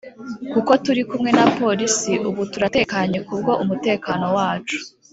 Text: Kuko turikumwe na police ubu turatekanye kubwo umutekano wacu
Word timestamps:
Kuko 0.51 0.71
turikumwe 0.85 1.29
na 1.37 1.45
police 1.59 2.11
ubu 2.29 2.41
turatekanye 2.51 3.19
kubwo 3.27 3.51
umutekano 3.63 4.25
wacu 4.37 4.77